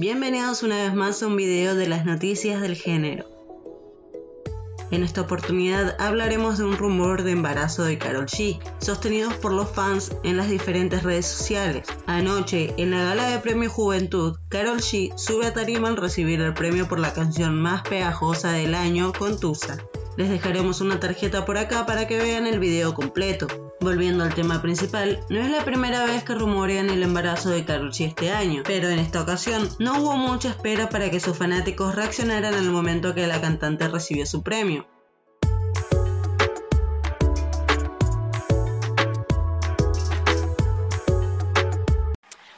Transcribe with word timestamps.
Bienvenidos 0.00 0.62
una 0.62 0.76
vez 0.76 0.94
más 0.94 1.24
a 1.24 1.26
un 1.26 1.34
video 1.34 1.74
de 1.74 1.88
las 1.88 2.06
noticias 2.06 2.60
del 2.60 2.76
género. 2.76 3.24
En 4.92 5.02
esta 5.02 5.22
oportunidad 5.22 5.96
hablaremos 5.98 6.56
de 6.56 6.66
un 6.66 6.76
rumor 6.76 7.24
de 7.24 7.32
embarazo 7.32 7.82
de 7.82 7.98
Carol 7.98 8.26
G, 8.26 8.60
sostenidos 8.78 9.34
por 9.34 9.52
los 9.52 9.68
fans 9.68 10.12
en 10.22 10.36
las 10.36 10.48
diferentes 10.48 11.02
redes 11.02 11.26
sociales. 11.26 11.88
Anoche, 12.06 12.74
en 12.76 12.92
la 12.92 13.02
gala 13.06 13.28
de 13.28 13.40
Premio 13.40 13.68
Juventud, 13.68 14.38
Carol 14.48 14.78
G 14.78 15.18
sube 15.18 15.46
a 15.46 15.52
tarima 15.52 15.88
al 15.88 15.96
recibir 15.96 16.40
el 16.42 16.54
premio 16.54 16.86
por 16.86 17.00
la 17.00 17.12
canción 17.12 17.60
más 17.60 17.82
pegajosa 17.82 18.52
del 18.52 18.76
año 18.76 19.12
con 19.12 19.40
Tusa. 19.40 19.78
Les 20.18 20.28
dejaremos 20.28 20.80
una 20.80 20.98
tarjeta 20.98 21.44
por 21.44 21.58
acá 21.58 21.86
para 21.86 22.08
que 22.08 22.18
vean 22.18 22.48
el 22.48 22.58
video 22.58 22.92
completo. 22.92 23.46
Volviendo 23.80 24.24
al 24.24 24.34
tema 24.34 24.60
principal, 24.60 25.20
no 25.30 25.38
es 25.38 25.48
la 25.48 25.64
primera 25.64 26.04
vez 26.06 26.24
que 26.24 26.34
rumorean 26.34 26.90
el 26.90 27.04
embarazo 27.04 27.50
de 27.50 27.64
G 27.64 28.04
este 28.04 28.32
año, 28.32 28.64
pero 28.66 28.88
en 28.88 28.98
esta 28.98 29.22
ocasión 29.22 29.68
no 29.78 30.02
hubo 30.02 30.16
mucha 30.16 30.48
espera 30.48 30.88
para 30.88 31.08
que 31.08 31.20
sus 31.20 31.38
fanáticos 31.38 31.94
reaccionaran 31.94 32.52
al 32.52 32.68
momento 32.72 33.14
que 33.14 33.28
la 33.28 33.40
cantante 33.40 33.86
recibió 33.86 34.26
su 34.26 34.42
premio. 34.42 34.88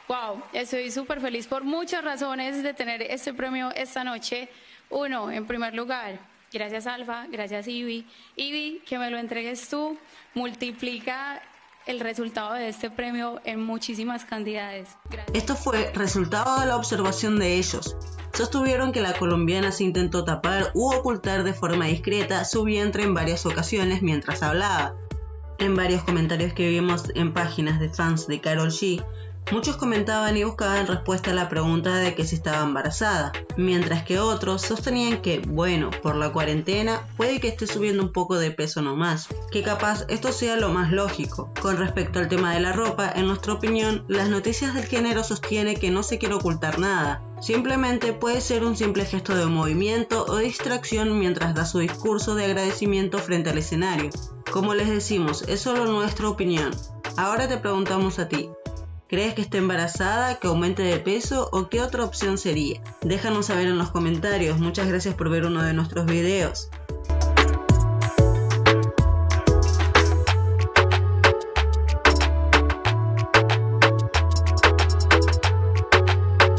Wow, 0.07 0.41
estoy 0.51 0.89
súper 0.89 1.21
feliz 1.21 1.45
por 1.45 1.63
muchas 1.63 2.03
razones 2.03 2.63
de 2.63 2.73
tener 2.73 3.03
este 3.03 3.35
premio 3.35 3.69
esta 3.75 4.03
noche. 4.03 4.49
Uno, 4.89 5.31
en 5.31 5.45
primer 5.45 5.75
lugar, 5.75 6.30
Gracias 6.53 6.85
Alfa, 6.85 7.27
gracias 7.31 7.67
Ivi. 7.67 8.05
Ivi, 8.35 8.81
que 8.85 8.97
me 8.97 9.09
lo 9.09 9.17
entregues 9.17 9.69
tú, 9.69 9.97
multiplica 10.33 11.41
el 11.85 11.99
resultado 11.99 12.53
de 12.53 12.67
este 12.69 12.91
premio 12.91 13.39
en 13.45 13.63
muchísimas 13.63 14.25
cantidades. 14.25 14.89
Esto 15.33 15.55
fue 15.55 15.91
resultado 15.93 16.59
de 16.59 16.67
la 16.67 16.75
observación 16.75 17.39
de 17.39 17.55
ellos. 17.55 17.95
Sostuvieron 18.33 18.91
que 18.91 19.01
la 19.01 19.13
colombiana 19.13 19.71
se 19.71 19.83
intentó 19.83 20.23
tapar 20.23 20.71
u 20.73 20.91
ocultar 20.93 21.43
de 21.43 21.53
forma 21.53 21.85
discreta 21.85 22.45
su 22.45 22.63
vientre 22.63 23.03
en 23.03 23.13
varias 23.13 23.45
ocasiones 23.45 24.01
mientras 24.01 24.43
hablaba. 24.43 24.93
En 25.57 25.75
varios 25.75 26.03
comentarios 26.03 26.53
que 26.53 26.69
vimos 26.69 27.05
en 27.15 27.33
páginas 27.33 27.79
de 27.79 27.89
fans 27.89 28.27
de 28.27 28.41
Carol 28.41 28.69
G, 28.69 29.03
Muchos 29.51 29.75
comentaban 29.75 30.37
y 30.37 30.43
buscaban 30.43 30.87
respuesta 30.87 31.31
a 31.31 31.33
la 31.33 31.49
pregunta 31.49 31.97
de 31.97 32.15
que 32.15 32.25
si 32.25 32.35
estaba 32.35 32.63
embarazada, 32.63 33.33
mientras 33.57 34.03
que 34.03 34.19
otros 34.19 34.61
sostenían 34.61 35.21
que, 35.21 35.39
bueno, 35.39 35.91
por 36.01 36.15
la 36.15 36.31
cuarentena 36.31 37.07
puede 37.17 37.39
que 37.39 37.49
esté 37.49 37.67
subiendo 37.67 38.03
un 38.03 38.13
poco 38.13 38.37
de 38.37 38.51
peso 38.51 38.81
nomás, 38.81 39.27
que 39.51 39.63
capaz 39.63 40.05
esto 40.07 40.31
sea 40.31 40.55
lo 40.55 40.69
más 40.69 40.91
lógico. 40.91 41.51
Con 41.61 41.77
respecto 41.77 42.19
al 42.19 42.29
tema 42.29 42.53
de 42.53 42.61
la 42.61 42.71
ropa, 42.71 43.11
en 43.13 43.27
nuestra 43.27 43.53
opinión, 43.53 44.05
las 44.07 44.29
noticias 44.29 44.73
del 44.73 44.85
género 44.85 45.23
sostiene 45.23 45.75
que 45.75 45.91
no 45.91 46.03
se 46.03 46.17
quiere 46.17 46.35
ocultar 46.35 46.79
nada, 46.79 47.21
Simplemente 47.41 48.13
puede 48.13 48.39
ser 48.39 48.63
un 48.63 48.77
simple 48.77 49.03
gesto 49.03 49.35
de 49.35 49.47
movimiento 49.47 50.25
o 50.27 50.37
distracción 50.37 51.17
mientras 51.17 51.55
da 51.55 51.65
su 51.65 51.79
discurso 51.79 52.35
de 52.35 52.45
agradecimiento 52.45 53.17
frente 53.17 53.49
al 53.49 53.57
escenario. 53.57 54.11
Como 54.51 54.75
les 54.75 54.87
decimos, 54.87 55.41
es 55.47 55.61
solo 55.61 55.85
nuestra 55.85 56.29
opinión. 56.29 56.69
Ahora 57.17 57.47
te 57.47 57.57
preguntamos 57.57 58.19
a 58.19 58.29
ti, 58.29 58.51
¿Crees 59.11 59.33
que 59.33 59.41
esté 59.41 59.57
embarazada, 59.57 60.39
que 60.39 60.47
aumente 60.47 60.83
de 60.83 60.97
peso 60.97 61.49
o 61.51 61.67
qué 61.67 61.81
otra 61.81 62.05
opción 62.05 62.37
sería? 62.37 62.79
Déjanos 63.01 63.47
saber 63.47 63.67
en 63.67 63.77
los 63.77 63.91
comentarios. 63.91 64.57
Muchas 64.57 64.87
gracias 64.87 65.15
por 65.15 65.29
ver 65.29 65.43
uno 65.43 65.61
de 65.63 65.73
nuestros 65.73 66.05
videos. 66.05 66.69